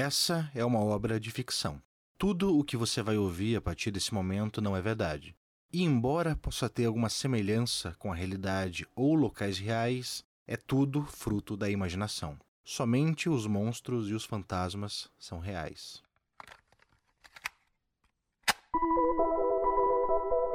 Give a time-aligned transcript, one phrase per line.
[0.00, 1.82] Essa é uma obra de ficção.
[2.16, 5.34] Tudo o que você vai ouvir a partir desse momento não é verdade.
[5.72, 11.56] E, embora possa ter alguma semelhança com a realidade ou locais reais, é tudo fruto
[11.56, 12.38] da imaginação.
[12.62, 16.00] Somente os monstros e os fantasmas são reais.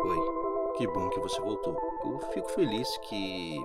[0.05, 1.77] Oi, que bom que você voltou.
[2.05, 3.57] Eu fico feliz que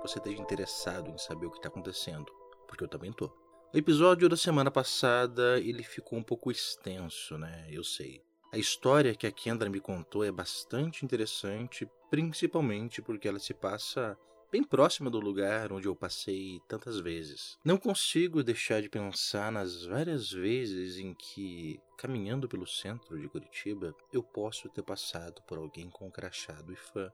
[0.00, 2.24] você esteja interessado em saber o que está acontecendo,
[2.66, 3.30] porque eu também tô.
[3.74, 7.66] O episódio da semana passada ele ficou um pouco extenso, né?
[7.68, 8.22] Eu sei.
[8.52, 14.16] A história que a Kendra me contou é bastante interessante, principalmente porque ela se passa
[14.50, 17.58] bem próxima do lugar onde eu passei tantas vezes.
[17.64, 23.94] Não consigo deixar de pensar nas várias vezes em que, caminhando pelo centro de Curitiba,
[24.12, 27.10] eu posso ter passado por alguém com crachado e fã.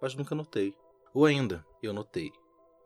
[0.00, 0.74] Mas nunca notei.
[1.12, 2.32] Ou ainda, eu notei,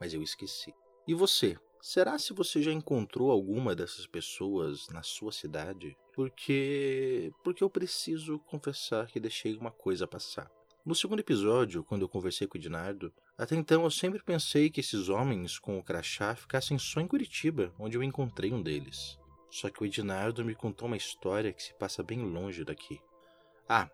[0.00, 0.74] mas eu esqueci.
[1.06, 1.56] E você?
[1.80, 5.96] Será se você já encontrou alguma dessas pessoas na sua cidade?
[6.14, 10.50] Porque porque eu preciso confessar que deixei uma coisa passar.
[10.84, 14.80] No segundo episódio, quando eu conversei com o Ednardo, até então eu sempre pensei que
[14.80, 19.18] esses homens com o crachá ficassem só em Curitiba, onde eu encontrei um deles.
[19.50, 23.00] Só que o Ednardo me contou uma história que se passa bem longe daqui.
[23.68, 23.88] Ah,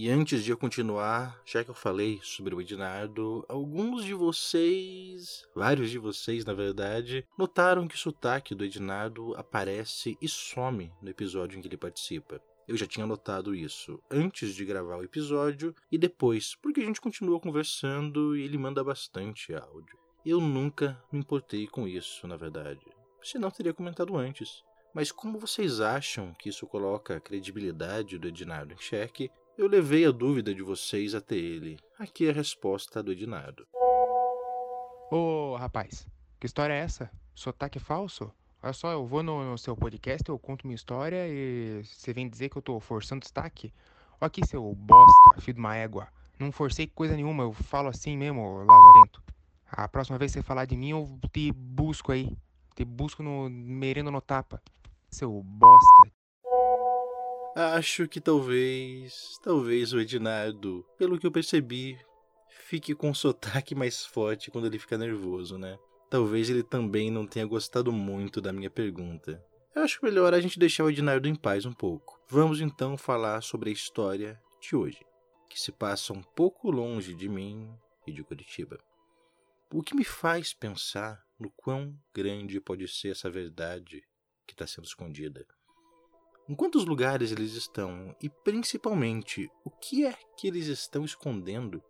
[0.00, 5.44] e antes de eu continuar, já que eu falei sobre o Ednardo, alguns de vocês,
[5.56, 11.10] vários de vocês na verdade, notaram que o sotaque do Ednardo aparece e some no
[11.10, 12.40] episódio em que ele participa.
[12.68, 17.00] Eu já tinha notado isso antes de gravar o episódio e depois, porque a gente
[17.00, 19.98] continua conversando e ele manda bastante áudio.
[20.24, 22.86] Eu nunca me importei com isso, na verdade.
[23.20, 24.62] Senão teria comentado antes.
[24.94, 30.06] Mas como vocês acham que isso coloca a credibilidade do Ednardo em xeque, eu levei
[30.06, 31.80] a dúvida de vocês até ele.
[31.98, 33.66] Aqui é a resposta do Ednardo.
[35.10, 36.06] Ô, rapaz,
[36.38, 37.10] que história é essa?
[37.34, 38.32] Sotaque falso?
[38.62, 42.28] Olha só, eu vou no, no, seu podcast, eu conto minha história e você vem
[42.28, 43.72] dizer que eu tô forçando destaque?
[44.20, 46.06] Olha aqui, seu bosta, filho de uma égua.
[46.38, 49.20] Não forcei coisa nenhuma, eu falo assim mesmo, lazarento.
[49.68, 52.36] A próxima vez que você falar de mim, eu te busco aí.
[52.76, 54.62] Te busco no merendo no tapa.
[55.10, 56.17] Seu bosta.
[57.60, 61.98] Acho que talvez, talvez o Ednardo, pelo que eu percebi,
[62.48, 65.76] fique com um sotaque mais forte quando ele fica nervoso, né?
[66.08, 69.44] Talvez ele também não tenha gostado muito da minha pergunta.
[69.74, 72.22] Eu acho melhor a gente deixar o Ednardo em paz um pouco.
[72.28, 75.04] Vamos então falar sobre a história de hoje,
[75.50, 77.68] que se passa um pouco longe de mim
[78.06, 78.78] e de Curitiba.
[79.74, 84.04] O que me faz pensar no quão grande pode ser essa verdade
[84.46, 85.44] que está sendo escondida.
[86.48, 91.82] Em quantos lugares eles estão e, principalmente, o que é que eles estão escondendo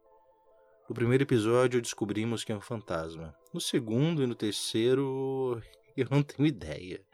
[0.88, 3.36] no primeiro episódio descobrimos que é um fantasma.
[3.52, 5.62] No segundo e no terceiro,
[5.94, 7.04] eu não tenho ideia.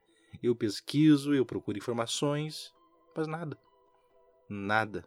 [0.40, 2.72] Eu pesquiso, eu procuro informações,
[3.16, 3.58] mas nada.
[4.48, 5.04] Nada.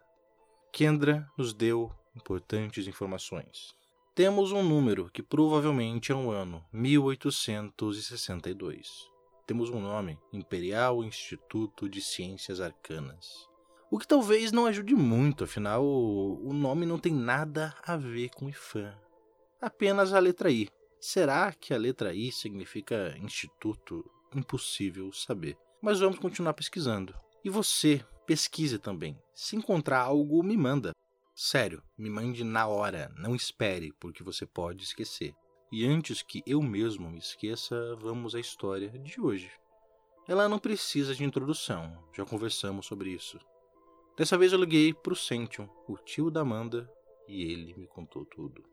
[0.70, 3.74] Kendra nos deu importantes informações.
[4.14, 9.17] Temos um número que provavelmente é um ano, 1862.
[9.48, 13.48] Temos um nome, Imperial Instituto de Ciências Arcanas.
[13.90, 18.50] O que talvez não ajude muito, afinal, o nome não tem nada a ver com
[18.50, 18.94] IFAM.
[19.58, 20.68] Apenas a letra I.
[21.00, 24.04] Será que a letra I significa Instituto?
[24.34, 25.56] Impossível saber.
[25.80, 27.14] Mas vamos continuar pesquisando.
[27.42, 29.18] E você, pesquise também.
[29.32, 30.92] Se encontrar algo, me manda.
[31.34, 35.34] Sério, me mande na hora, não espere, porque você pode esquecer.
[35.70, 39.50] E antes que eu mesmo me esqueça, vamos à história de hoje.
[40.26, 43.38] Ela não precisa de introdução, já conversamos sobre isso.
[44.16, 46.90] Dessa vez eu liguei pro Sentium, o tio da Amanda,
[47.28, 48.64] e ele me contou tudo.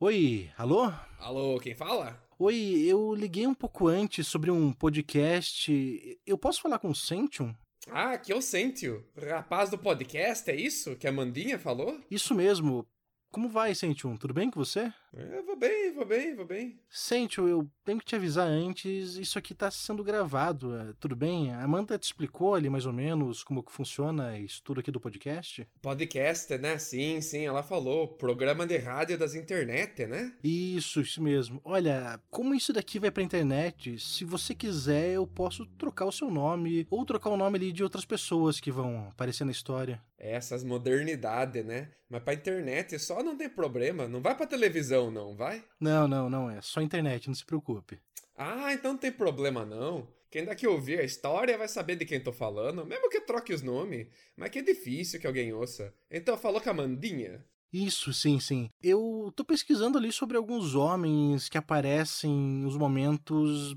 [0.00, 0.92] Oi, alô?
[1.20, 2.20] Alô, quem fala?
[2.40, 6.20] Oi, eu liguei um pouco antes sobre um podcast.
[6.26, 7.54] Eu posso falar com o Sentium?
[7.90, 12.00] Ah, é o Sentio, rapaz do podcast, é isso que a Mandinha falou?
[12.10, 12.84] Isso mesmo.
[13.30, 14.16] Como vai, Sentium?
[14.16, 14.92] Tudo bem com você?
[15.12, 16.78] Eu vou bem, vou bem, vou bem.
[16.90, 21.52] Sentium, eu tenho que te avisar antes, isso aqui tá sendo gravado, é, tudo bem?
[21.52, 25.00] A Amanda te explicou ali mais ou menos como que funciona isso tudo aqui do
[25.00, 25.66] podcast?
[25.80, 26.78] Podcast, né?
[26.78, 28.08] Sim, sim, ela falou.
[28.08, 30.34] Programa de rádio das internet, né?
[30.44, 31.60] Isso, isso mesmo.
[31.64, 36.30] Olha, como isso daqui vai pra internet, se você quiser, eu posso trocar o seu
[36.30, 40.02] nome ou trocar o nome ali de outras pessoas que vão aparecer na história.
[40.18, 41.90] Essas modernidades, né?
[42.08, 44.08] Mas pra internet só não tem problema.
[44.08, 45.62] Não vai pra televisão, não, vai?
[45.78, 46.60] Não, não, não é.
[46.60, 47.98] Só internet, não se preocupe.
[48.36, 50.08] Ah, então não tem problema, não.
[50.30, 53.62] Quem daqui ouvir a história vai saber de quem tô falando, mesmo que troque os
[53.62, 54.08] nomes.
[54.36, 55.94] Mas que é difícil que alguém ouça.
[56.10, 57.44] Então falou com a Mandinha?
[57.72, 58.70] Isso, sim, sim.
[58.82, 63.76] Eu tô pesquisando ali sobre alguns homens que aparecem nos momentos,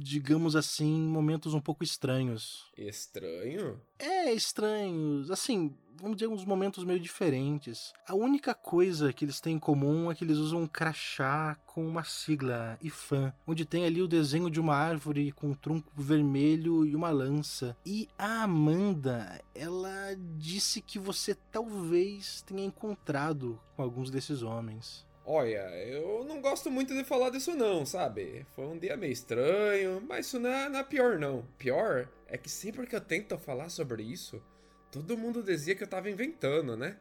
[0.00, 2.70] digamos assim, momentos um pouco estranhos.
[2.76, 3.80] Estranho?
[3.98, 5.30] É, estranhos.
[5.30, 7.92] Assim, vamos dizer, uns momentos meio diferentes.
[8.06, 11.86] A única coisa que eles têm em comum é que eles usam um crachá com
[11.86, 16.84] uma sigla, IFAM, onde tem ali o desenho de uma árvore com um tronco vermelho
[16.86, 17.76] e uma lança.
[17.84, 25.06] E a Amanda, ela disse que você talvez tenha encontrado com alguns desses homens.
[25.24, 28.44] Olha, eu não gosto muito de falar disso não, sabe?
[28.56, 31.44] Foi um dia meio estranho, mas isso não é, não é pior não.
[31.56, 34.42] Pior é que sempre que eu tento falar sobre isso,
[34.90, 36.96] todo mundo dizia que eu tava inventando, né?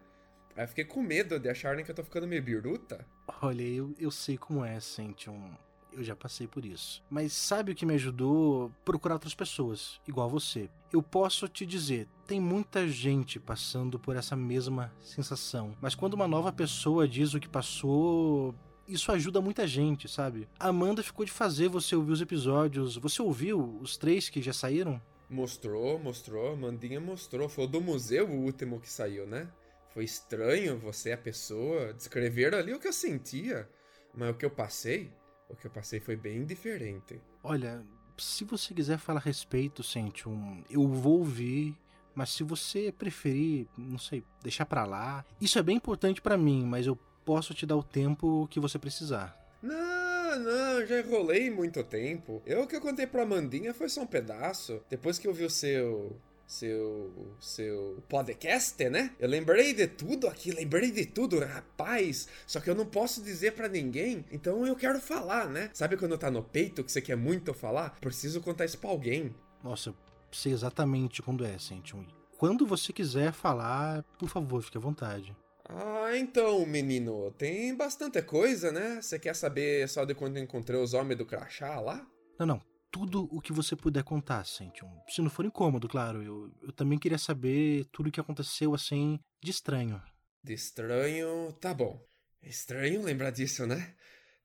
[0.56, 3.06] Aí eu fiquei com medo de acharem que eu tô ficando meio biruta.
[3.42, 5.52] Olha, eu, eu sei como é, Sention.
[5.92, 7.04] Eu já passei por isso.
[7.10, 8.72] Mas sabe o que me ajudou?
[8.86, 10.70] Procurar outras pessoas, igual você.
[10.94, 15.76] Eu posso te dizer, tem muita gente passando por essa mesma sensação.
[15.82, 18.54] Mas quando uma nova pessoa diz o que passou,
[18.88, 20.48] isso ajuda muita gente, sabe?
[20.60, 22.98] A Amanda ficou de fazer você ouvir os episódios.
[22.98, 25.02] Você ouviu os três que já saíram?
[25.30, 27.48] Mostrou, mostrou, Mandinha mostrou.
[27.48, 29.48] Foi do museu o último que saiu, né?
[29.94, 33.70] Foi estranho você, a pessoa, descrever ali o que eu sentia.
[34.14, 35.12] Mas o que eu passei,
[35.48, 37.22] o que eu passei foi bem diferente.
[37.44, 37.86] Olha,
[38.18, 41.76] se você quiser falar a respeito, sente um, eu vou ouvir.
[42.16, 46.66] Mas se você preferir, não sei, deixar pra lá, isso é bem importante para mim,
[46.66, 49.38] mas eu posso te dar o tempo que você precisar.
[49.62, 49.99] Não,
[50.38, 52.42] não, já enrolei muito tempo.
[52.46, 54.82] Eu que eu contei pra Mandinha foi só um pedaço.
[54.90, 56.16] Depois que eu vi o seu.
[56.46, 57.36] Seu.
[57.40, 59.12] Seu podcast, né?
[59.20, 62.28] Eu lembrei de tudo aqui, lembrei de tudo, rapaz.
[62.48, 65.70] Só que eu não posso dizer para ninguém, então eu quero falar, né?
[65.74, 68.00] Sabe quando tá no peito que você quer muito falar?
[68.02, 69.36] Preciso contar isso pra alguém.
[69.64, 69.96] Nossa, eu
[70.32, 72.06] sei exatamente quando é, Sentium.
[72.38, 75.36] Quando você quiser falar, por favor, fique à vontade.
[75.72, 79.00] Ah, então, menino, tem bastante coisa, né?
[79.02, 82.06] Você quer saber só de quando encontrei os homens do crachá lá?
[82.40, 82.62] Não, não.
[82.92, 84.90] Tudo o que você puder contar, Sentium.
[85.08, 86.24] Se não for incômodo, claro.
[86.24, 90.02] Eu, eu também queria saber tudo o que aconteceu, assim, de estranho.
[90.44, 92.04] De estranho, tá bom.
[92.42, 93.94] Estranho lembrar disso, né?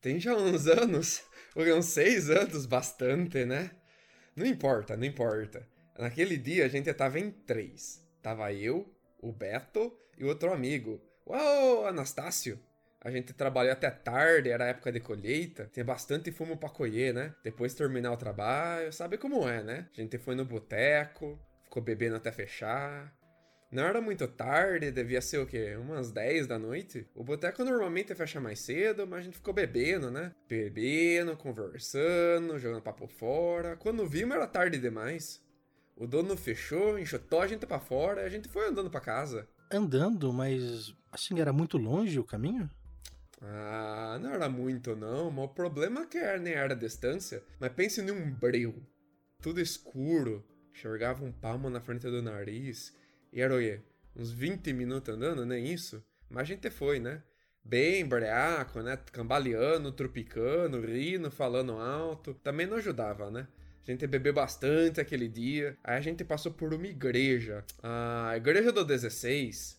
[0.03, 1.23] Tem já uns anos,
[1.57, 3.71] uns seis anos, bastante, né?
[4.37, 5.67] Não importa, não importa.
[5.99, 8.07] Naquele dia a gente tava em três.
[8.21, 11.01] Tava eu, o Beto e outro amigo.
[11.27, 12.61] Uau, Anastácio!
[13.01, 17.35] A gente trabalhou até tarde, era época de colheita, tinha bastante fumo pra colher, né?
[17.43, 19.89] Depois de terminar o trabalho, sabe como é, né?
[19.97, 23.11] A gente foi no boteco, ficou bebendo até fechar.
[23.71, 25.77] Não era muito tarde, devia ser o quê?
[25.77, 27.09] Umas 10 da noite.
[27.15, 30.33] O boteco normalmente fecha mais cedo, mas a gente ficou bebendo, né?
[30.47, 33.77] Bebendo, conversando, jogando papo fora.
[33.77, 35.43] Quando vimos era tarde demais.
[35.97, 39.49] O dono fechou, enxotou a gente pra fora e a gente foi andando pra casa.
[39.75, 42.71] Andando, mas assim era muito longe o caminho?
[43.43, 47.43] Ah, não era muito não, mas o problema é que era, nem era a distância.
[47.59, 48.81] Mas pense num breu.
[49.43, 52.95] Tudo escuro, enxergava um palmo na frente do nariz.
[53.33, 53.81] E era o quê?
[54.15, 56.01] Uns 20 minutos andando, nem isso?
[56.31, 57.25] Mas a gente foi, né?
[57.65, 58.97] Bem breaco, né?
[59.11, 62.33] Cambaleando, tropicando, rindo, falando alto.
[62.35, 63.49] Também não ajudava, né?
[63.87, 65.77] A gente bebeu bastante aquele dia.
[65.85, 67.65] Aí a gente passou por uma igreja.
[67.83, 69.79] A igreja do 16.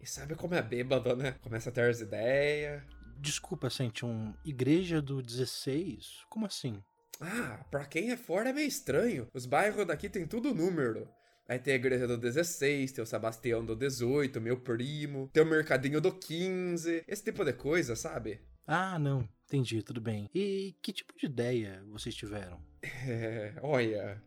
[0.00, 1.32] E sabe como é bêbado, né?
[1.40, 2.82] Começa a ter as ideias.
[3.18, 6.24] Desculpa, sente um igreja do 16?
[6.28, 6.82] Como assim?
[7.20, 9.28] Ah, pra quem é fora é meio estranho.
[9.32, 11.08] Os bairros daqui tem tudo número.
[11.48, 15.46] Aí tem a igreja do 16, tem o Sebastião do 18, meu primo, tem o
[15.46, 18.40] mercadinho do 15, esse tipo de coisa, sabe?
[18.66, 19.28] Ah, não.
[19.52, 20.30] Entendi, tudo bem.
[20.34, 22.58] E que tipo de ideia vocês tiveram?
[22.82, 24.22] É, olha,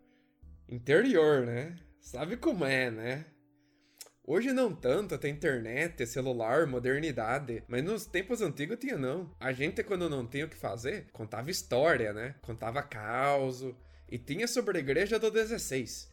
[0.70, 1.75] interior, né?
[2.00, 3.25] Sabe como é, né?
[4.24, 9.36] Hoje não tanto, tem internet, celular, modernidade, mas nos tempos antigos tinha não.
[9.39, 12.36] A gente quando não tinha o que fazer, contava história, né?
[12.44, 13.65] Contava caos
[14.08, 16.08] e tinha sobre a igreja do 16.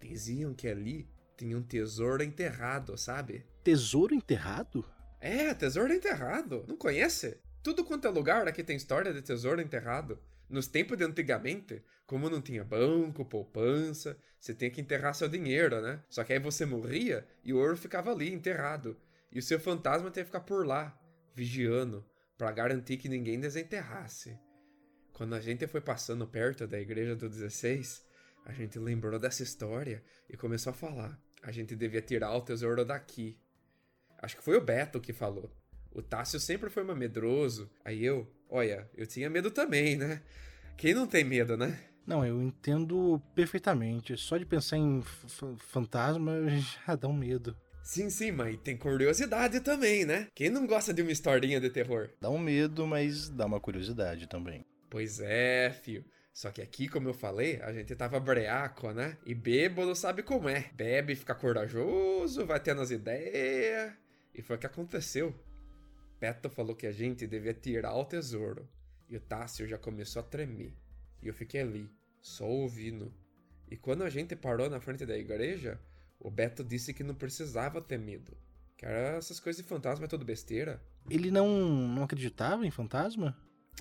[0.00, 3.44] Diziam que ali tinha um tesouro enterrado, sabe?
[3.64, 4.84] Tesouro enterrado?
[5.20, 6.64] É, tesouro enterrado.
[6.68, 7.42] Não conhece?
[7.64, 10.20] Tudo quanto é lugar aqui tem história de tesouro enterrado.
[10.50, 15.80] Nos tempos de antigamente, como não tinha banco, poupança, você tinha que enterrar seu dinheiro,
[15.80, 16.04] né?
[16.10, 19.00] Só que aí você morria e o ouro ficava ali, enterrado.
[19.32, 20.94] E o seu fantasma tinha que ficar por lá,
[21.34, 22.04] vigiando,
[22.36, 24.38] para garantir que ninguém desenterrasse.
[25.14, 28.04] Quando a gente foi passando perto da igreja do 16,
[28.44, 31.18] a gente lembrou dessa história e começou a falar.
[31.42, 33.40] A gente devia tirar o tesouro daqui.
[34.18, 35.50] Acho que foi o Beto que falou.
[35.94, 37.70] O Tássio sempre foi mais medroso.
[37.84, 40.20] Aí eu, olha, eu tinha medo também, né?
[40.76, 41.78] Quem não tem medo, né?
[42.06, 44.16] Não, eu entendo perfeitamente.
[44.16, 45.02] Só de pensar em
[45.58, 46.32] fantasma
[46.86, 47.56] já dá um medo.
[47.82, 50.28] Sim, sim, mas tem curiosidade também, né?
[50.34, 52.08] Quem não gosta de uma historinha de terror?
[52.20, 54.64] Dá um medo, mas dá uma curiosidade também.
[54.90, 56.04] Pois é, fio.
[56.32, 59.16] Só que aqui, como eu falei, a gente tava breaco, né?
[59.24, 60.70] E bêbado sabe como é.
[60.74, 63.92] Bebe, fica corajoso, vai tendo as ideias.
[64.34, 65.32] E foi o que aconteceu.
[66.20, 68.68] Beto falou que a gente devia tirar o tesouro.
[69.08, 70.74] E o Tássio já começou a tremer.
[71.22, 71.90] E eu fiquei ali,
[72.20, 73.12] só ouvindo.
[73.70, 75.80] E quando a gente parou na frente da igreja,
[76.18, 78.36] o Beto disse que não precisava ter medo.
[78.76, 80.82] Que era essas coisas de fantasma é tudo besteira.
[81.08, 83.36] Ele não, não acreditava em fantasma?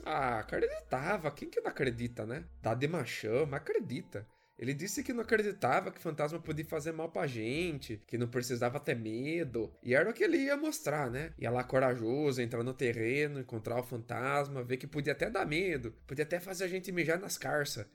[0.06, 1.32] Ah, acreditava.
[1.32, 2.46] Quem que não acredita, né?
[2.62, 4.28] Tá de machão, mas acredita.
[4.64, 8.80] Ele disse que não acreditava que fantasma podia fazer mal pra gente, que não precisava
[8.80, 9.70] ter medo.
[9.84, 11.34] E era o que ele ia mostrar, né?
[11.38, 15.94] Ia lá corajoso, entrar no terreno, encontrar o fantasma, ver que podia até dar medo,
[16.08, 17.86] podia até fazer a gente mijar nas carças.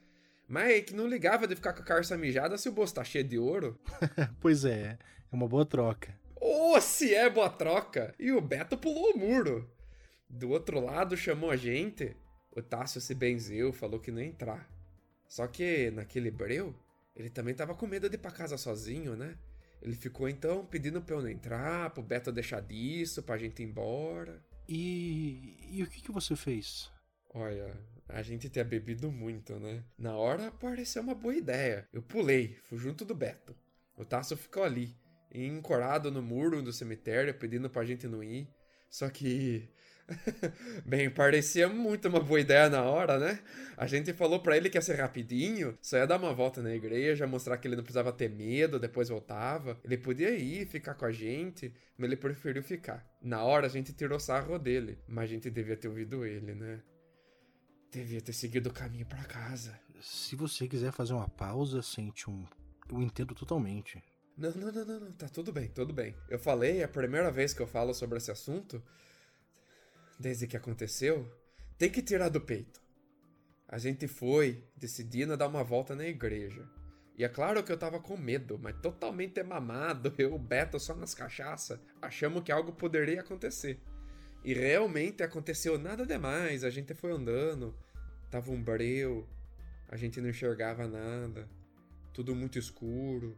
[0.47, 3.25] Mas que não ligava de ficar com a carça mijada se o bolso tá cheio
[3.25, 3.81] de ouro.
[4.39, 4.99] pois é,
[5.33, 6.15] é uma boa troca.
[6.39, 8.15] Ô, oh, se é boa troca!
[8.19, 9.67] E o Beto pulou o muro.
[10.29, 12.15] Do outro lado chamou a gente.
[12.55, 14.78] O Tássio se benzeu, falou que não ia entrar.
[15.29, 16.75] Só que naquele breu,
[17.15, 19.37] ele também tava com medo de ir pra casa sozinho, né?
[19.81, 23.67] Ele ficou então pedindo pra eu não entrar, pro Beto deixar disso, pra gente ir
[23.67, 24.43] embora.
[24.69, 25.57] E.
[25.71, 26.91] E o que, que você fez?
[27.33, 29.85] Olha, a gente tinha bebido muito, né?
[29.99, 31.87] Na hora pareceu uma boa ideia.
[31.93, 33.55] Eu pulei, fui junto do Beto.
[33.97, 34.97] O Tasso ficou ali,
[35.33, 38.49] encorado no muro do cemitério, pedindo pra gente não ir.
[38.89, 39.69] Só que
[40.87, 43.41] Bem, parecia muito uma boa ideia na hora, né?
[43.77, 46.75] A gente falou para ele que ia ser rapidinho, só ia dar uma volta na
[46.75, 49.79] igreja, mostrar que ele não precisava ter medo, depois voltava.
[49.85, 53.07] Ele podia ir, ficar com a gente, mas ele preferiu ficar.
[53.23, 56.81] Na hora a gente tirou sarro dele, mas a gente devia ter ouvido ele, né?
[57.91, 59.79] Devia ter seguido o caminho para casa.
[60.01, 62.47] Se você quiser fazer uma pausa, sente um.
[62.91, 64.03] Eu entendo totalmente.
[64.37, 66.15] Não, não, não, não, não, tá tudo bem, tudo bem.
[66.29, 68.81] Eu falei, é a primeira vez que eu falo sobre esse assunto,
[70.19, 71.31] desde que aconteceu,
[71.77, 72.81] tem que tirar do peito.
[73.69, 76.69] A gente foi decidindo dar uma volta na igreja.
[77.17, 80.95] E é claro que eu tava com medo, mas totalmente mamado, eu o Beto só
[80.95, 83.81] nas cachaça, achamos que algo poderia acontecer.
[84.45, 87.77] E realmente aconteceu nada demais, a gente foi andando,
[88.31, 89.29] tava um breu,
[89.89, 91.49] a gente não enxergava nada,
[92.13, 93.37] tudo muito escuro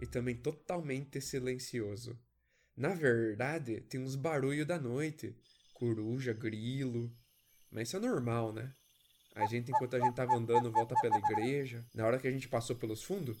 [0.00, 2.18] e também totalmente silencioso.
[2.76, 5.36] Na verdade, tem uns barulhos da noite,
[5.82, 7.12] coruja, grilo.
[7.68, 8.72] Mas isso é normal, né?
[9.34, 12.48] A gente, enquanto a gente tava andando volta pela igreja, na hora que a gente
[12.48, 13.36] passou pelos fundos,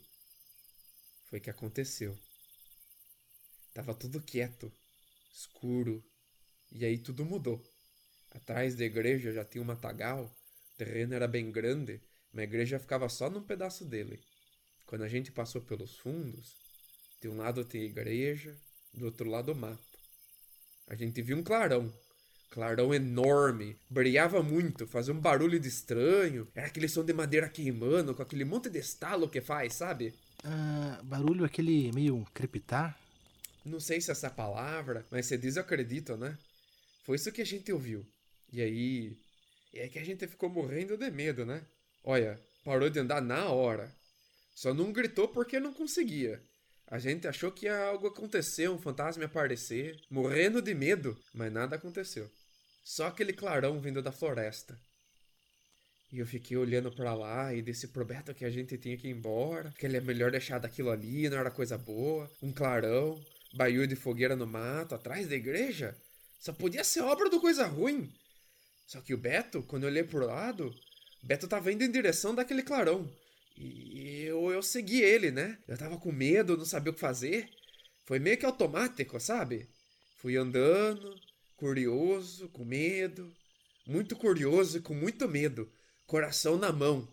[1.26, 2.18] foi que aconteceu.
[3.72, 4.72] Tava tudo quieto,
[5.32, 6.02] escuro,
[6.72, 7.62] e aí tudo mudou.
[8.32, 12.00] Atrás da igreja já tinha um matagal, o terreno era bem grande,
[12.32, 14.20] mas a igreja ficava só num pedaço dele.
[14.86, 16.56] Quando a gente passou pelos fundos,
[17.20, 18.56] de um lado tem igreja,
[18.92, 19.98] do outro lado o mato.
[20.88, 21.92] A gente viu um clarão,
[22.52, 26.46] Clarão enorme, brilhava muito, fazia um barulho de estranho.
[26.54, 30.12] Era aquele som de madeira queimando, com aquele monte de estalo que faz, sabe?
[30.44, 32.98] Ah, barulho aquele meio crepitar?
[33.64, 36.36] Não sei se é essa palavra, mas você diz eu acredito, né?
[37.04, 38.04] Foi isso que a gente ouviu.
[38.52, 39.16] E aí.
[39.74, 41.62] É que a gente ficou morrendo de medo, né?
[42.04, 43.90] Olha, parou de andar na hora.
[44.54, 46.42] Só não gritou porque não conseguia.
[46.86, 51.76] A gente achou que ia algo acontecer, um fantasma aparecer, morrendo de medo, mas nada
[51.76, 52.30] aconteceu.
[52.82, 54.78] Só aquele clarão vindo da floresta.
[56.12, 59.08] E eu fiquei olhando para lá e disse pro Beto que a gente tinha que
[59.08, 62.30] ir embora, que ele é melhor deixar daquilo ali, não era coisa boa.
[62.42, 63.18] Um clarão,
[63.54, 65.96] baiú de fogueira no mato, atrás da igreja.
[66.38, 68.12] Só podia ser obra do coisa ruim.
[68.86, 70.74] Só que o Beto, quando eu olhei pro lado,
[71.22, 73.10] Beto tava indo em direção daquele clarão.
[73.56, 75.56] E eu, eu segui ele, né?
[75.66, 77.48] Eu tava com medo, não sabia o que fazer.
[78.04, 79.66] Foi meio que automático, sabe?
[80.18, 81.14] Fui andando,
[81.62, 83.32] curioso, com medo,
[83.86, 85.72] muito curioso e com muito medo,
[86.08, 87.08] coração na mão.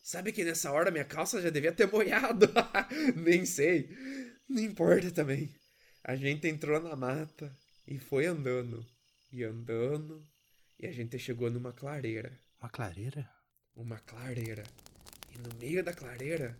[0.00, 2.48] Sabe que nessa hora minha calça já devia ter molhado?
[3.20, 3.90] Nem sei.
[4.48, 5.52] Não importa também.
[6.04, 7.52] A gente entrou na mata
[7.84, 8.86] e foi andando,
[9.32, 10.24] e andando,
[10.78, 12.38] e a gente chegou numa clareira.
[12.60, 13.28] Uma clareira?
[13.74, 14.62] Uma clareira.
[15.34, 16.56] E no meio da clareira,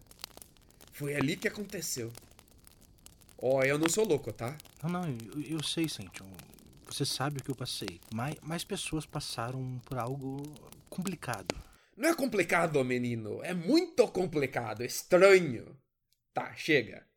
[0.92, 2.12] foi ali que aconteceu.
[3.38, 4.58] Ó, oh, eu não sou louco, tá?
[4.82, 6.26] Não, não, eu, eu sei, Sention.
[6.92, 8.02] Você sabe o que eu passei.
[8.12, 10.42] Mais, mais pessoas passaram por algo
[10.90, 11.54] complicado.
[11.96, 13.42] Não é complicado, menino.
[13.42, 14.84] É muito complicado.
[14.84, 15.75] Estranho.
[16.34, 17.08] Tá, chega.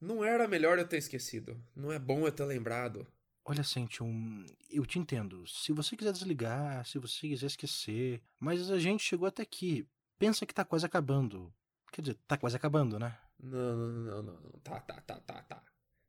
[0.00, 1.60] Não era melhor eu ter esquecido.
[1.74, 3.04] Não é bom eu ter lembrado.
[3.44, 5.44] Olha, Sention, eu te entendo.
[5.48, 8.22] Se você quiser desligar, se você quiser esquecer.
[8.38, 9.84] Mas a gente chegou até aqui.
[10.16, 11.52] Pensa que tá quase acabando.
[11.90, 13.18] Quer dizer, tá quase acabando, né?
[13.42, 14.60] Não, não, não, não.
[14.62, 15.64] Tá, tá, tá, tá, tá.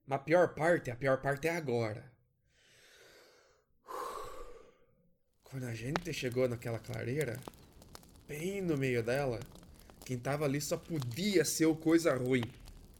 [0.05, 2.10] Mas a pior parte, a pior parte é agora.
[5.51, 7.37] Quando a gente chegou naquela clareira,
[8.25, 9.37] bem no meio dela,
[10.05, 12.45] quem tava ali só podia ser o coisa ruim.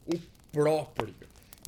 [0.06, 0.20] O
[0.52, 1.16] próprio.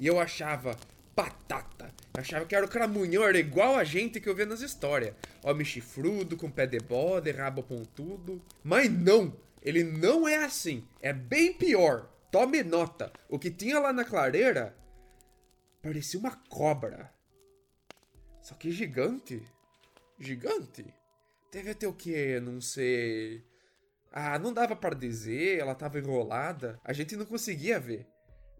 [0.01, 0.77] E eu achava
[1.15, 1.89] batata.
[2.13, 5.15] Eu achava que era o cramunhão, era igual a gente que eu via nas histórias.
[5.41, 8.41] Homem chifrudo, com pé de bode, rabo pontudo.
[8.61, 9.33] Mas não!
[9.61, 10.85] Ele não é assim.
[11.01, 12.09] É bem pior.
[12.29, 13.09] Tome nota.
[13.29, 14.75] O que tinha lá na clareira
[15.81, 17.09] parecia uma cobra.
[18.41, 19.41] Só que gigante.
[20.23, 20.85] Gigante?
[21.51, 22.39] Deve ter o quê?
[22.39, 23.43] Não sei.
[24.11, 26.79] Ah, não dava para dizer, ela tava enrolada.
[26.83, 28.07] A gente não conseguia ver.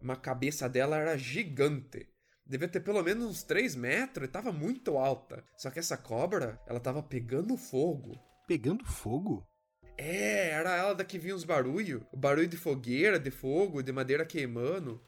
[0.01, 2.09] Mas a cabeça dela era gigante.
[2.45, 5.43] Devia ter pelo menos uns 3 metros e tava muito alta.
[5.55, 8.19] Só que essa cobra, ela tava pegando fogo.
[8.45, 9.47] Pegando fogo?
[9.97, 12.05] É, era ela da que vinha os barulho.
[12.11, 15.01] O barulho de fogueira, de fogo, de madeira queimando.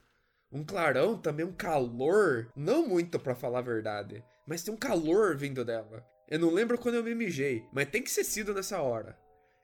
[0.50, 2.50] Um clarão, também um calor.
[2.55, 4.24] Não muito para falar a verdade.
[4.47, 6.05] Mas tem um calor vindo dela.
[6.27, 9.17] Eu não lembro quando eu me mijei, mas tem que ser sido nessa hora.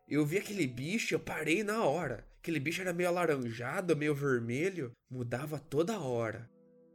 [0.08, 2.28] Eu vi aquele bicho, eu parei na hora.
[2.40, 6.50] Aquele bicho era meio alaranjado, meio vermelho, mudava toda hora.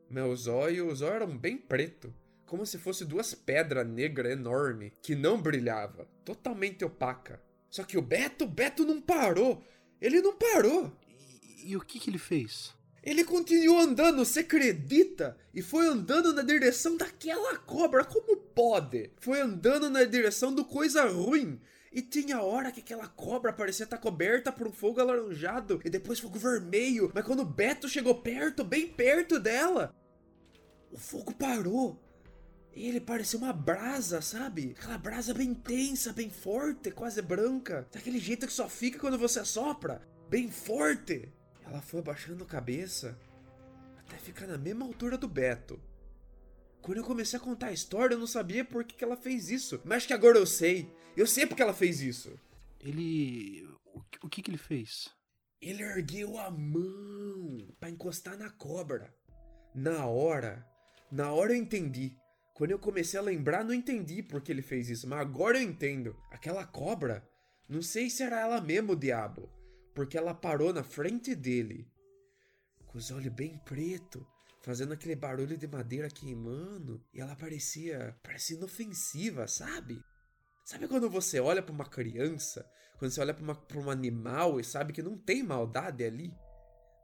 [0.08, 2.14] Meus olhos, os olhos eram bem preto,
[2.46, 7.42] como se fosse duas pedras negras enormes, que não brilhava, totalmente opaca.
[7.68, 9.64] Só que o Beto, o Beto não parou.
[10.00, 10.92] Ele não parou.
[11.08, 12.75] E, e o que, que ele fez?
[13.06, 15.36] Ele continuou andando, você acredita?
[15.54, 19.12] E foi andando na direção daquela cobra, como pode?
[19.20, 21.60] Foi andando na direção do coisa ruim.
[21.92, 26.18] E tinha hora que aquela cobra parecia estar coberta por um fogo alaranjado e depois
[26.18, 27.12] fogo vermelho.
[27.14, 29.94] Mas quando o Beto chegou perto, bem perto dela,
[30.90, 32.02] o fogo parou.
[32.74, 34.74] E ele parecia uma brasa, sabe?
[34.76, 37.86] Aquela brasa bem tensa, bem forte, quase branca.
[37.92, 40.02] Daquele jeito que só fica quando você sopra.
[40.28, 41.32] Bem forte.
[41.66, 43.18] Ela foi abaixando a cabeça
[43.98, 45.80] até ficar na mesma altura do Beto.
[46.80, 49.50] Quando eu comecei a contar a história, eu não sabia por que, que ela fez
[49.50, 49.80] isso.
[49.84, 50.88] Mas acho que agora eu sei.
[51.16, 52.38] Eu sei porque ela fez isso.
[52.80, 53.68] Ele.
[54.22, 55.08] O que, que ele fez?
[55.60, 59.12] Ele ergueu a mão para encostar na cobra.
[59.74, 60.64] Na hora,
[61.10, 62.16] na hora eu entendi.
[62.54, 65.62] Quando eu comecei a lembrar, não entendi por que ele fez isso, mas agora eu
[65.62, 66.16] entendo.
[66.30, 67.28] Aquela cobra,
[67.68, 69.50] não sei se era ela mesmo, o diabo,
[69.96, 71.90] porque ela parou na frente dele,
[72.86, 74.26] com os olhos bem preto,
[74.60, 79.98] fazendo aquele barulho de madeira queimando, e ela parecia, parecia inofensiva, sabe?
[80.66, 84.92] Sabe quando você olha para uma criança, quando você olha para um animal e sabe
[84.92, 86.36] que não tem maldade ali,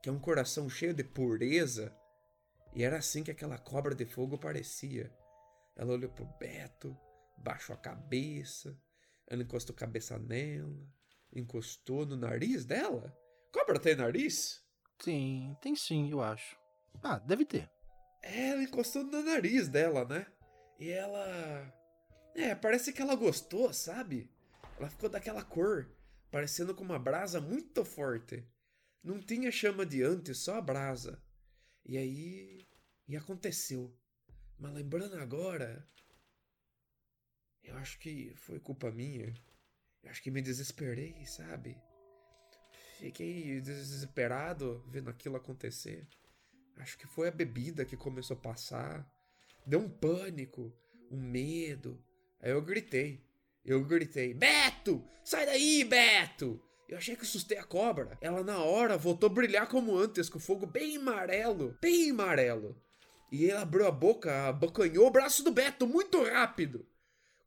[0.02, 1.96] que é um coração cheio de pureza?
[2.74, 5.10] E era assim que aquela cobra de fogo parecia.
[5.74, 6.94] Ela olhou pro Beto,
[7.38, 8.78] baixou a cabeça,
[9.26, 10.86] ela encostou a cabeça nela,
[11.34, 13.16] encostou no nariz dela.
[13.52, 14.62] Cobra tem nariz?
[15.00, 16.56] Sim, tem sim, eu acho.
[17.02, 17.70] Ah, deve ter.
[18.22, 20.26] É, ela encostou no nariz dela, né?
[20.78, 21.74] E ela.
[22.34, 24.30] É, parece que ela gostou, sabe?
[24.78, 25.90] Ela ficou daquela cor,
[26.30, 28.46] parecendo com uma brasa muito forte.
[29.02, 31.22] Não tinha chama de antes, só a brasa.
[31.84, 32.66] E aí.
[33.08, 33.92] E aconteceu.
[34.58, 35.86] Mas lembrando agora.
[37.62, 39.34] Eu acho que foi culpa minha.
[40.02, 41.80] Eu acho que me desesperei, sabe?
[42.98, 46.06] Fiquei desesperado vendo aquilo acontecer.
[46.76, 49.06] Acho que foi a bebida que começou a passar.
[49.66, 50.72] Deu um pânico,
[51.10, 52.02] um medo.
[52.40, 53.24] Aí eu gritei.
[53.64, 55.04] Eu gritei: Beto!
[55.24, 56.60] Sai daí, Beto!
[56.88, 58.18] Eu achei que assustei a cobra.
[58.20, 61.78] Ela na hora voltou a brilhar como antes, com fogo bem amarelo.
[61.80, 62.76] Bem amarelo.
[63.30, 66.86] E ele abriu a boca, abocanhou o braço do Beto muito rápido.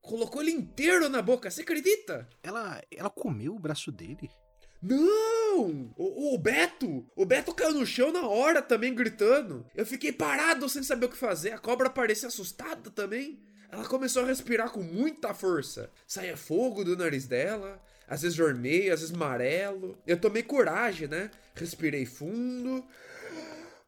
[0.05, 2.29] Colocou ele inteiro na boca, você acredita?
[2.43, 4.29] Ela, ela comeu o braço dele?
[4.79, 5.91] Não!
[5.97, 7.09] O, o, Beto!
[7.15, 9.65] O Beto caiu no chão na hora também, gritando.
[9.73, 11.53] Eu fiquei parado sem saber o que fazer.
[11.53, 13.41] A cobra parecia assustada também.
[13.71, 15.89] Ela começou a respirar com muita força.
[16.05, 19.97] Saía fogo do nariz dela, às vezes vermelho, às vezes amarelo.
[20.05, 21.31] Eu tomei coragem, né?
[21.55, 22.85] Respirei fundo.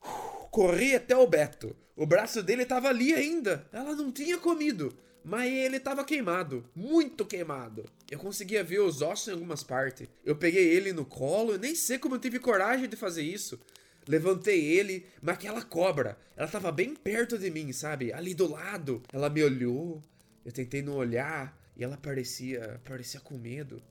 [0.50, 1.76] Corri até o Beto.
[1.96, 3.68] O braço dele estava ali ainda.
[3.72, 4.98] Ela não tinha comido.
[5.28, 7.84] Mas ele estava queimado, muito queimado.
[8.10, 10.08] Eu conseguia ver os ossos em algumas partes.
[10.24, 13.60] Eu peguei ele no colo, nem sei como eu tive coragem de fazer isso.
[14.08, 18.14] Levantei ele, mas aquela cobra, ela estava bem perto de mim, sabe?
[18.14, 19.04] Ali do lado.
[19.12, 20.02] Ela me olhou,
[20.46, 23.84] eu tentei não olhar e ela parecia, parecia com medo,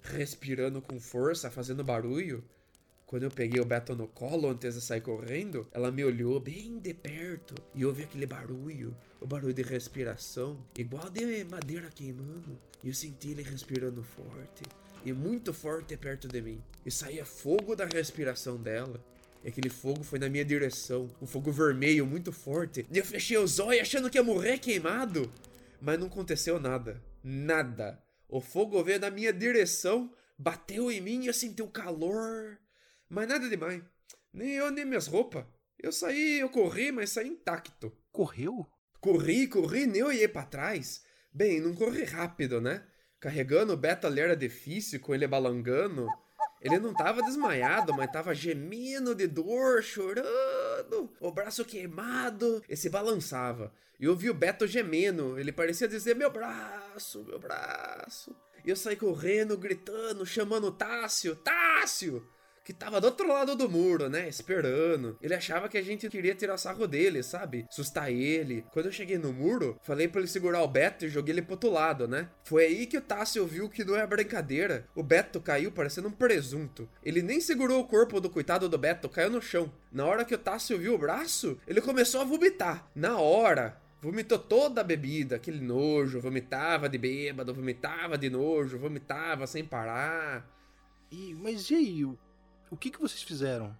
[0.00, 2.44] respirando com força, fazendo barulho.
[3.06, 6.78] Quando eu peguei o Beto no colo antes de sair correndo, ela me olhou bem
[6.78, 12.58] de perto e ouvi aquele barulho, o barulho de respiração, igual de madeira queimando.
[12.82, 14.62] E eu senti ele respirando forte,
[15.04, 16.62] e muito forte perto de mim.
[16.84, 19.04] E saía fogo da respiração dela.
[19.44, 21.10] e aquele fogo foi na minha direção.
[21.20, 22.86] Um fogo vermelho muito forte.
[22.90, 25.30] E eu fechei os olhos achando que ia morrer queimado.
[25.80, 27.02] Mas não aconteceu nada.
[27.22, 28.02] Nada.
[28.26, 32.58] O fogo veio na minha direção, bateu em mim e eu senti o calor.
[33.14, 33.80] Mas nada demais.
[34.32, 35.44] Nem eu, nem minhas roupas.
[35.78, 37.96] Eu saí, eu corri, mas saí intacto.
[38.10, 38.66] Correu?
[39.00, 41.04] Corri, corri, nem olhei pra trás.
[41.32, 42.84] Bem, não corri rápido, né?
[43.20, 46.08] Carregando o Beto ali era difícil, com ele balangando.
[46.60, 52.88] Ele não tava desmaiado, mas tava gemendo de dor, chorando, o braço queimado, e se
[52.90, 53.72] balançava.
[54.00, 58.34] E eu vi o Beto gemendo, ele parecia dizer: Meu braço, meu braço.
[58.64, 62.26] E eu saí correndo, gritando, chamando o Tássio: Tássio!
[62.64, 64.26] Que tava do outro lado do muro, né?
[64.26, 65.18] Esperando.
[65.20, 67.66] Ele achava que a gente queria tirar sarro dele, sabe?
[67.70, 68.64] Sustar ele.
[68.72, 71.52] Quando eu cheguei no muro, falei para ele segurar o Beto e joguei ele pro
[71.52, 72.30] outro lado, né?
[72.42, 74.88] Foi aí que o Tássio viu que não é brincadeira.
[74.94, 76.88] O Beto caiu parecendo um presunto.
[77.04, 79.70] Ele nem segurou o corpo do coitado do Beto, caiu no chão.
[79.92, 82.88] Na hora que o Tássio viu o braço, ele começou a vomitar.
[82.94, 89.46] Na hora, vomitou toda a bebida, aquele nojo, vomitava de bêbado, vomitava de nojo, vomitava
[89.46, 90.50] sem parar.
[91.10, 92.18] E, mas e aí, o,
[92.70, 93.76] o que, que vocês fizeram?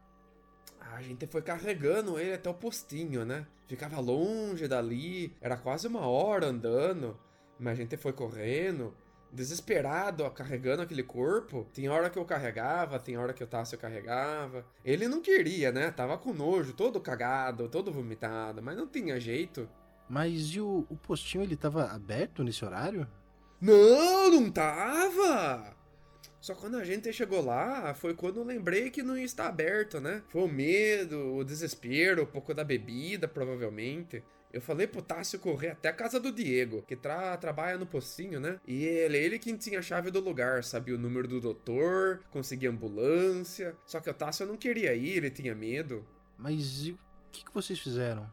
[0.93, 3.47] A gente foi carregando ele até o postinho, né?
[3.67, 7.19] Ficava longe dali, era quase uma hora andando,
[7.59, 8.95] mas a gente foi correndo,
[9.33, 11.67] desesperado, ó, carregando aquele corpo.
[11.73, 14.65] Tem hora que eu carregava, tem hora que o Tássio carregava.
[14.85, 15.91] Ele não queria, né?
[15.91, 19.69] Tava com nojo, todo cagado, todo vomitado, mas não tinha jeito.
[20.09, 23.09] Mas e o, o postinho, ele tava aberto nesse horário?
[23.61, 25.75] Não, não tava!
[26.45, 29.99] Só quando a gente chegou lá, foi quando eu lembrei que não ia estar aberto,
[29.99, 30.23] né?
[30.29, 34.23] Foi o medo, o desespero, um pouco da bebida, provavelmente.
[34.53, 38.41] Eu falei pro Tássio correr até a casa do Diego, que tra trabalha no pocinho,
[38.41, 38.61] né?
[38.67, 42.69] E ele, ele quem tinha a chave do lugar, sabia o número do doutor, conseguia
[42.69, 43.75] ambulância.
[43.87, 46.07] Só que o Tássio não queria ir, ele tinha medo.
[46.37, 46.99] Mas e o
[47.33, 48.31] que, que vocês fizeram?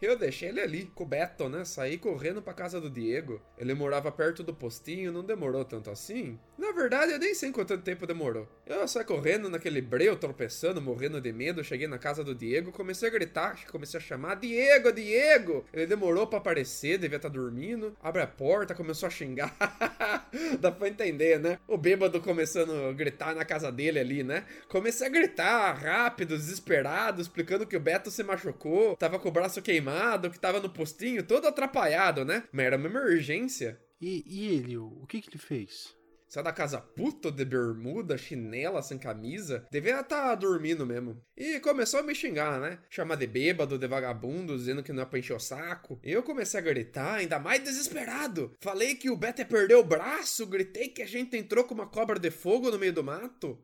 [0.00, 1.64] Eu deixei ele ali, com o Beto, né?
[1.64, 3.42] Saí correndo pra casa do Diego.
[3.58, 6.38] Ele morava perto do postinho, não demorou tanto assim.
[6.56, 8.48] Na verdade, eu nem sei quanto tempo demorou.
[8.68, 11.64] Eu saí correndo naquele breu, tropeçando, morrendo de medo.
[11.64, 15.64] Cheguei na casa do Diego, comecei a gritar, comecei a chamar: Diego, Diego!
[15.72, 17.96] Ele demorou para aparecer, devia estar tá dormindo.
[18.02, 19.56] Abre a porta, começou a xingar.
[20.60, 21.58] Dá pra entender, né?
[21.66, 24.44] O bêbado começando a gritar na casa dele ali, né?
[24.68, 29.62] Comecei a gritar rápido, desesperado, explicando que o Beto se machucou, tava com o braço
[29.62, 32.44] queimado que tava no postinho, todo atrapalhado, né?
[32.52, 33.80] Mas era uma emergência.
[33.98, 35.97] E, e ele, o que que ele fez?
[36.28, 39.66] Saiu da casa puto de bermuda, chinela, sem camisa.
[39.70, 41.24] Devia estar tá dormindo mesmo.
[41.34, 42.78] E começou a me xingar, né?
[42.90, 45.98] Chamar de bêbado, de vagabundo, dizendo que não é pra encher o saco.
[46.02, 48.54] Eu comecei a gritar, ainda mais desesperado.
[48.60, 51.86] Falei que o Beto ia perder o braço, gritei que a gente entrou com uma
[51.86, 53.58] cobra de fogo no meio do mato.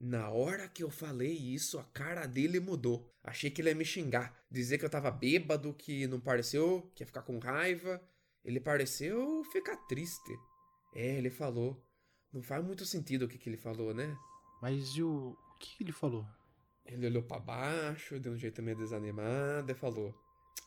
[0.00, 3.08] Na hora que eu falei isso, a cara dele mudou.
[3.22, 7.02] Achei que ele ia me xingar, dizer que eu tava bêbado, que não pareceu, que
[7.02, 8.02] ia ficar com raiva.
[8.44, 10.32] Ele pareceu ficar triste.
[10.94, 11.82] É, ele falou.
[12.32, 14.16] Não faz muito sentido o que, que ele falou, né?
[14.60, 15.36] Mas e o...
[15.36, 16.26] o que ele falou?
[16.84, 20.14] Ele olhou para baixo, deu um jeito meio desanimado e falou: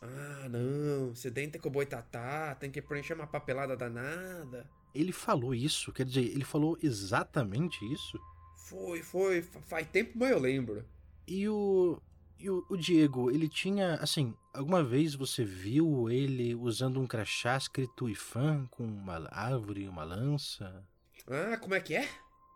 [0.01, 4.69] Ah, não, você dente com o boitatá, tem que preencher uma papelada danada.
[4.93, 5.91] Ele falou isso?
[5.93, 8.19] Quer dizer, ele falou exatamente isso?
[8.55, 9.41] Foi, foi.
[9.41, 10.83] Faz tempo, mas eu lembro.
[11.27, 12.01] E o.
[12.39, 13.95] E o, o, Diego, ele tinha.
[13.95, 19.87] Assim, alguma vez você viu ele usando um crachá escrito IFAM com uma árvore e
[19.87, 20.83] uma lança?
[21.27, 22.09] Ah, como é que é?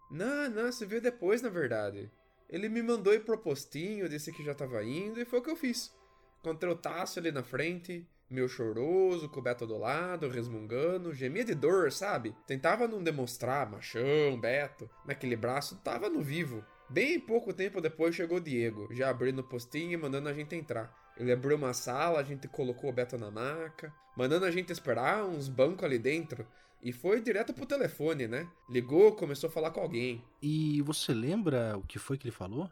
[0.09, 2.09] Não, não, você viu depois, na verdade.
[2.49, 5.51] Ele me mandou ir pro postinho, disse que já tava indo, e foi o que
[5.51, 5.95] eu fiz.
[6.39, 11.91] Encontrei o Tássio ali na frente, meio choroso, coberto do lado, resmungando, gemia de dor,
[11.91, 12.35] sabe?
[12.47, 16.65] Tentava não demonstrar, machão, Beto, mas aquele braço tava no vivo.
[16.89, 20.55] Bem pouco tempo depois chegou o Diego, já abrindo o postinho e mandando a gente
[20.55, 20.99] entrar.
[21.21, 25.23] Ele abriu uma sala, a gente colocou o Beto na maca, mandando a gente esperar
[25.23, 26.47] uns bancos ali dentro.
[26.81, 28.49] E foi direto pro telefone, né?
[28.67, 30.25] Ligou, começou a falar com alguém.
[30.41, 32.67] E você lembra o que foi que ele falou?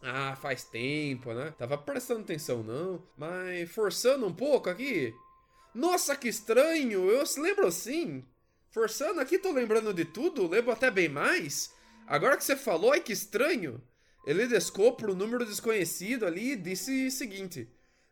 [0.00, 1.52] Ah, faz tempo, né?
[1.58, 5.12] Tava prestando atenção não, mas forçando um pouco aqui.
[5.74, 7.10] Nossa, que estranho!
[7.10, 8.24] Eu lembro sim.
[8.70, 11.74] Forçando aqui, tô lembrando de tudo, lembro até bem mais.
[12.06, 13.82] Agora que você falou, ai que estranho.
[14.24, 17.68] Ele descou pro número desconhecido ali e disse o seguinte: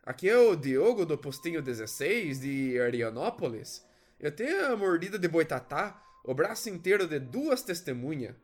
[0.09, 3.87] Aqui é o Diogo do postinho 16 de Arianópolis.
[4.19, 8.35] Eu tenho a mordida de boitatá, o braço inteiro de duas testemunhas.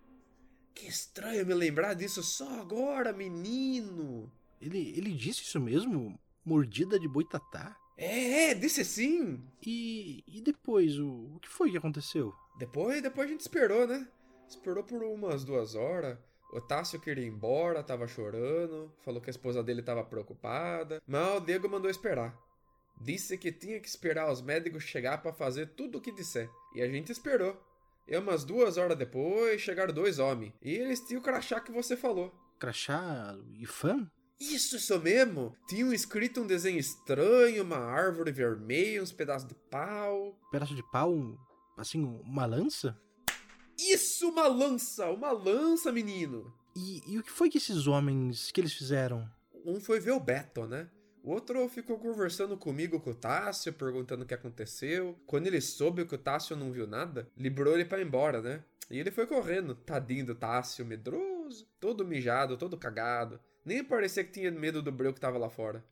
[0.74, 4.30] Que estranho me lembrar disso só agora, menino.
[4.60, 6.20] Ele, ele disse isso mesmo?
[6.44, 7.74] Mordida de boitatá?
[7.96, 9.42] É, é, disse sim.
[9.66, 12.34] E, e depois, o, o que foi que aconteceu?
[12.58, 14.06] Depois, depois a gente esperou, né?
[14.46, 16.18] Esperou por umas duas horas.
[16.54, 21.36] O Tássio queria ir embora, tava chorando, falou que a esposa dele tava preocupada, mas
[21.36, 22.32] o Diego mandou esperar.
[23.00, 26.48] Disse que tinha que esperar os médicos chegar para fazer tudo o que disser.
[26.72, 27.60] E a gente esperou.
[28.06, 30.52] E umas duas horas depois chegaram dois homens.
[30.62, 32.32] E eles tinham o crachá que você falou.
[32.60, 34.08] Crachá e fã?
[34.38, 35.56] Isso, isso mesmo!
[35.66, 40.38] Tinham escrito um desenho estranho, uma árvore vermelha, uns pedaços de pau.
[40.52, 41.36] Pedaço de pau?
[41.76, 42.96] Assim, uma lança?
[43.78, 45.10] Isso, uma lança!
[45.10, 46.52] Uma lança, menino!
[46.76, 49.28] E, e o que foi que esses homens, que eles fizeram?
[49.64, 50.88] Um foi ver o Beto, né?
[51.22, 55.18] O outro ficou conversando comigo com o Tássio, perguntando o que aconteceu.
[55.26, 58.62] Quando ele soube que o Tássio não viu nada, liberou ele para ir embora, né?
[58.90, 63.40] E ele foi correndo, tadinho do Tássio, medroso, todo mijado, todo cagado.
[63.64, 65.82] Nem parecia que tinha medo do breu que tava lá fora.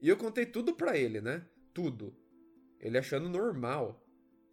[0.00, 1.44] E eu contei tudo pra ele, né?
[1.74, 2.16] Tudo.
[2.80, 4.02] Ele achando normal.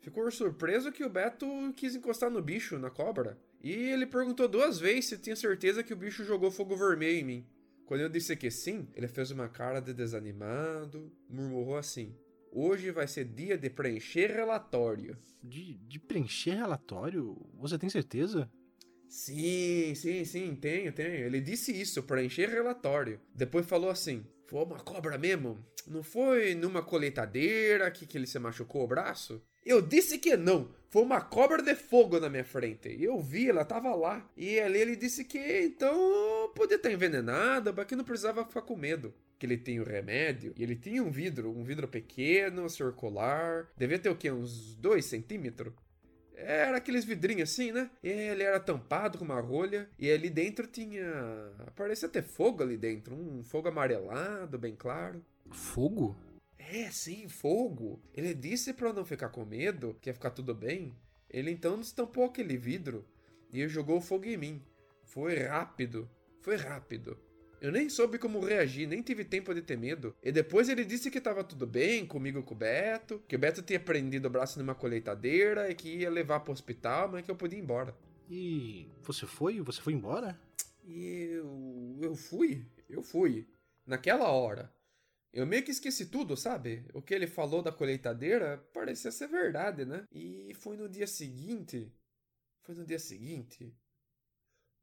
[0.06, 3.40] Ficou surpreso que o Beto quis encostar no bicho, na cobra.
[3.60, 7.24] E ele perguntou duas vezes se tinha certeza que o bicho jogou fogo vermelho em
[7.24, 7.48] mim.
[7.88, 12.16] Quando eu disse que sim, ele fez uma cara de desanimado, murmurou assim:
[12.52, 15.18] Hoje vai ser dia de preencher relatório.
[15.42, 17.36] De, de preencher relatório?
[17.56, 18.48] Você tem certeza?
[19.10, 21.26] Sim, sim, sim, tenho, tenho.
[21.26, 23.20] Ele disse isso, preencher relatório.
[23.34, 25.58] Depois falou assim: Foi uma cobra mesmo?
[25.88, 29.42] Não foi numa colheitadeira que, que ele se machucou o braço?
[29.66, 30.70] Eu disse que não.
[30.90, 32.96] Foi uma cobra de fogo na minha frente.
[33.02, 34.26] Eu vi, ela tava lá.
[34.38, 38.78] E ali ele disse que então podia estar envenenada, mas que não precisava ficar com
[38.78, 39.14] medo.
[39.38, 40.54] Que ele tem o remédio.
[40.56, 43.68] E ele tinha um vidro, um vidro pequeno, circular.
[43.76, 44.32] Devia ter o quê?
[44.32, 45.74] Uns 2 centímetros?
[46.38, 47.90] Era aqueles vidrinhos assim, né?
[48.04, 49.90] E ele era tampado com uma rolha.
[49.98, 51.04] E ali dentro tinha.
[51.76, 53.16] Parecia ter fogo ali dentro.
[53.16, 55.22] Um fogo amarelado, bem claro.
[55.52, 56.16] Fogo?
[56.72, 58.02] É, sim, fogo.
[58.14, 60.96] Ele disse para não ficar com medo, que ia ficar tudo bem.
[61.30, 63.06] Ele então destampou aquele vidro
[63.52, 64.62] e jogou fogo em mim.
[65.04, 66.10] Foi rápido,
[66.42, 67.18] foi rápido.
[67.62, 70.16] Eu nem soube como reagir, nem tive tempo de ter medo.
[70.22, 73.62] E depois ele disse que estava tudo bem comigo com o Beto, que o Beto
[73.62, 77.32] tinha prendido o braço numa colheitadeira e que ia levar para o hospital, mas que
[77.32, 77.96] eu podia ir embora.
[78.30, 79.62] E você foi?
[79.62, 80.40] Você foi embora?
[80.88, 81.98] Eu.
[82.02, 83.48] Eu fui, eu fui.
[83.86, 84.72] Naquela hora.
[85.36, 86.86] Eu meio que esqueci tudo, sabe?
[86.94, 90.06] O que ele falou da colheitadeira parecia ser verdade, né?
[90.10, 91.94] E foi no dia seguinte.
[92.64, 93.78] Foi no dia seguinte.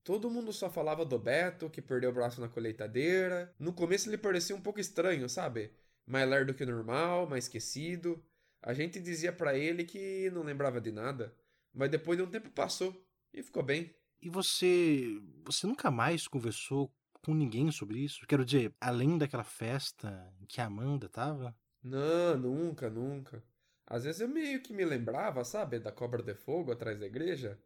[0.05, 3.55] Todo mundo só falava do Beto, que perdeu o braço na colheitadeira.
[3.59, 5.73] No começo ele parecia um pouco estranho, sabe?
[6.05, 8.23] Mais lerdo que normal, mais esquecido.
[8.61, 11.35] A gente dizia para ele que não lembrava de nada.
[11.73, 12.95] Mas depois de um tempo passou
[13.33, 13.91] e ficou bem.
[14.21, 15.19] E você.
[15.47, 16.93] Você nunca mais conversou
[17.25, 18.27] com ninguém sobre isso?
[18.27, 21.57] Quero dizer, além daquela festa em que a Amanda tava?
[21.83, 23.43] Não, nunca, nunca.
[23.87, 27.59] Às vezes eu meio que me lembrava, sabe, da cobra de fogo atrás da igreja.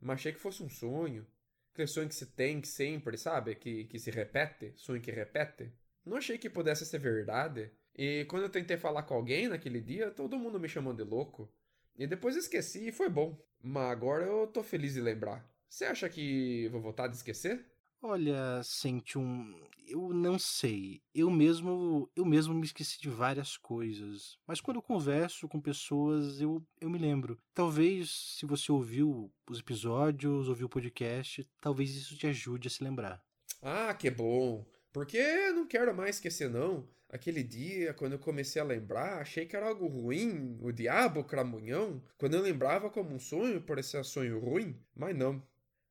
[0.00, 1.26] Mas achei que fosse um sonho.
[1.72, 3.54] Aquele sonho que se tem sempre, sabe?
[3.54, 5.72] Que, que se repete, sonho que repete.
[6.04, 7.70] Não achei que pudesse ser verdade.
[7.96, 11.50] E quando eu tentei falar com alguém naquele dia, todo mundo me chamou de louco.
[11.96, 13.38] E depois esqueci e foi bom.
[13.62, 15.48] Mas agora eu tô feliz de lembrar.
[15.68, 17.64] Você acha que vou voltar a esquecer?
[18.04, 19.54] Olha, sente um,
[19.86, 21.00] eu não sei.
[21.14, 26.40] Eu mesmo, eu mesmo me esqueci de várias coisas, mas quando eu converso com pessoas,
[26.40, 27.38] eu, eu me lembro.
[27.54, 32.82] Talvez se você ouviu os episódios, ouviu o podcast, talvez isso te ajude a se
[32.82, 33.22] lembrar.
[33.62, 34.66] Ah, que bom.
[34.92, 36.88] Porque não quero mais esquecer não.
[37.08, 41.24] Aquele dia, quando eu comecei a lembrar, achei que era algo ruim, o diabo, o
[41.24, 42.02] cramunhão.
[42.18, 45.40] Quando eu lembrava como um sonho, parecia sonho ruim, mas não.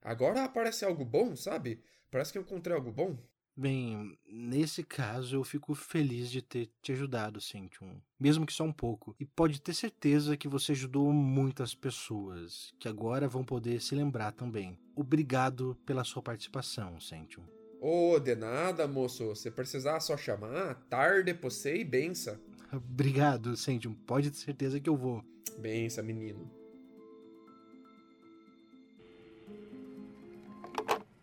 [0.02, 1.82] Agora parece algo bom, sabe?
[2.12, 3.18] Parece que eu encontrei algo bom.
[3.56, 8.02] Bem, nesse caso eu fico feliz de ter te ajudado, Centium.
[8.20, 9.16] Mesmo que só um pouco.
[9.20, 14.32] E pode ter certeza que você ajudou muitas pessoas, que agora vão poder se lembrar
[14.32, 14.78] também.
[14.96, 17.44] Obrigado pela sua participação, Centium.
[17.80, 19.36] Oh, de nada, moço.
[19.36, 22.40] Se precisar só chamar, tarde, você e bença.
[22.72, 23.94] Obrigado, Centium.
[23.94, 25.24] Pode ter certeza que eu vou.
[25.58, 26.61] Bença, menino.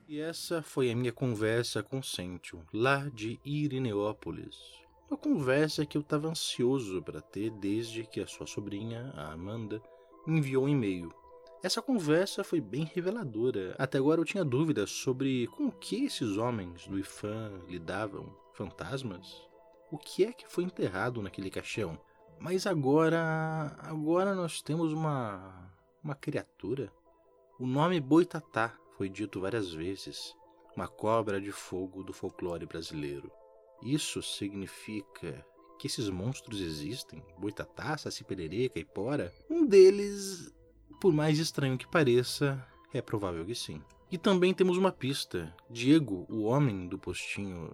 [0.09, 4.57] E essa foi a minha conversa com Sentio, lá de Irineópolis.
[5.07, 9.83] Uma conversa que eu estava ansioso para ter desde que a sua sobrinha, a Amanda,
[10.27, 11.12] enviou um e-mail.
[11.62, 13.75] Essa conversa foi bem reveladora.
[13.79, 18.35] Até agora eu tinha dúvidas sobre com que esses homens do IFAM lidavam.
[18.55, 19.47] Fantasmas?
[19.90, 22.01] O que é que foi enterrado naquele caixão?
[22.40, 23.77] Mas agora.
[23.81, 25.71] agora nós temos uma.
[26.03, 26.90] uma criatura.
[27.59, 30.35] O nome Boitatá foi dito várias vezes,
[30.77, 33.31] uma cobra de fogo do folclore brasileiro.
[33.81, 35.47] Isso significa
[35.79, 37.23] que esses monstros existem?
[37.39, 39.33] Boitatá, Saci Pererê, Caipora?
[39.49, 40.53] Um deles,
[41.01, 43.81] por mais estranho que pareça, é provável que sim.
[44.11, 45.55] E também temos uma pista.
[45.71, 47.73] Diego, o homem do postinho,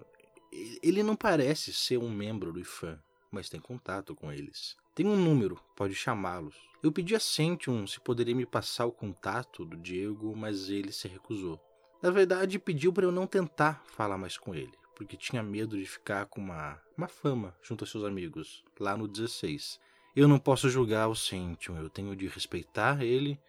[0.82, 4.76] ele não parece ser um membro do IFAM, mas tem contato com eles.
[4.94, 6.54] Tem um número, pode chamá-los.
[6.80, 11.08] Eu pedi a Sentium se poderia me passar o contato do Diego, mas ele se
[11.08, 11.60] recusou.
[12.00, 15.84] Na verdade, pediu para eu não tentar falar mais com ele, porque tinha medo de
[15.84, 19.80] ficar com uma, uma fama junto a seus amigos, lá no 16.
[20.14, 23.40] Eu não posso julgar o Sentium, eu tenho de respeitar ele,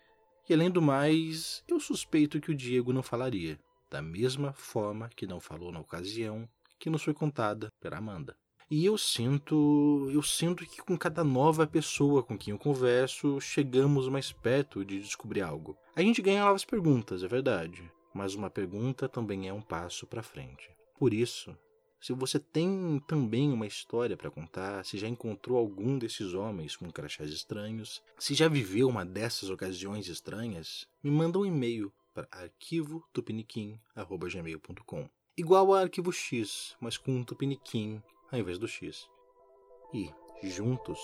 [0.49, 3.59] e além do mais, eu suspeito que o Diego não falaria,
[3.91, 8.35] da mesma forma que não falou na ocasião que nos foi contada pela Amanda.
[8.69, 14.09] E eu sinto, eu sinto que com cada nova pessoa com quem eu converso, chegamos
[14.09, 15.77] mais perto de descobrir algo.
[15.95, 20.23] A gente ganha novas perguntas, é verdade, mas uma pergunta também é um passo para
[20.23, 20.67] frente.
[20.97, 21.55] Por isso,
[22.01, 26.91] se você tem também uma história para contar, se já encontrou algum desses homens com
[26.91, 35.07] crachás estranhos, se já viveu uma dessas ocasiões estranhas, me manda um e-mail para arquivotupiniquim@gmail.com.
[35.37, 38.01] Igual a arquivo X, mas com um tupiniquim
[38.35, 39.09] ao invés do X.
[39.93, 40.11] E,
[40.43, 40.99] juntos,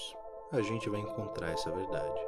[0.52, 2.20] a gente vai encontrar essa verdade.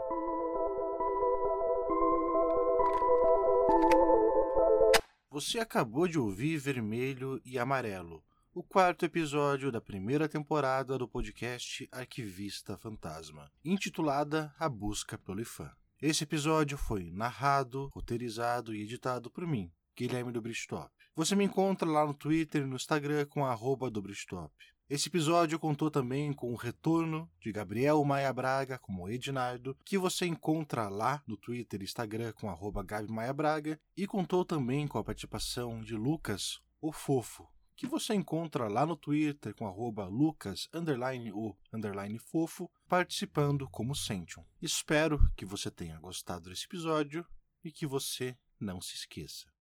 [5.29, 11.87] Você acabou de ouvir Vermelho e Amarelo, o quarto episódio da primeira temporada do podcast
[11.91, 15.69] Arquivista Fantasma, intitulada A Busca pelo Ifã.
[16.01, 20.91] Esse episódio foi narrado, roteirizado e editado por mim, Guilherme do Bristop.
[21.15, 24.51] Você me encontra lá no Twitter e no Instagram com arroba do Bristop.
[24.89, 30.25] Esse episódio contou também com o retorno de Gabriel Maia Braga como Ednardo, que você
[30.25, 34.97] encontra lá no Twitter e Instagram com arroba Gabi Maia Braga, e contou também com
[34.97, 40.67] a participação de Lucas, o Fofo, que você encontra lá no Twitter com arroba lucas,
[40.73, 44.45] underline, o, underline fofo, participando como Sentium.
[44.61, 47.25] Espero que você tenha gostado desse episódio
[47.63, 49.52] e que você não se esqueça.